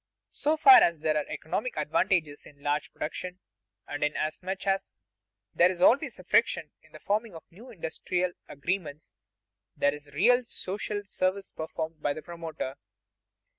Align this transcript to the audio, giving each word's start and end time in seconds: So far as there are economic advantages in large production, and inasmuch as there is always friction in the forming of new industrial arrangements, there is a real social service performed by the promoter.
So 0.31 0.57
far 0.57 0.81
as 0.81 0.97
there 0.97 1.15
are 1.15 1.27
economic 1.27 1.77
advantages 1.77 2.47
in 2.47 2.63
large 2.63 2.91
production, 2.91 3.37
and 3.87 4.03
inasmuch 4.03 4.65
as 4.65 4.95
there 5.53 5.69
is 5.69 5.79
always 5.79 6.19
friction 6.25 6.71
in 6.81 6.91
the 6.91 6.97
forming 6.99 7.35
of 7.35 7.43
new 7.51 7.69
industrial 7.69 8.31
arrangements, 8.49 9.13
there 9.77 9.93
is 9.93 10.07
a 10.07 10.11
real 10.13 10.43
social 10.43 11.03
service 11.05 11.51
performed 11.51 12.01
by 12.01 12.13
the 12.13 12.23
promoter. 12.23 12.77